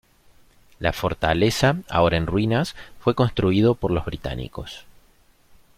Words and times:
La 0.79 0.93
fortaleza, 0.93 1.75
ahora 1.87 2.17
en 2.17 2.25
ruinas, 2.25 2.75
fue 2.99 3.13
construido 3.13 3.75
por 3.75 3.91
los 3.91 4.03
británicos. 4.05 4.83